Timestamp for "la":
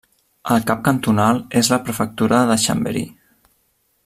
1.75-1.79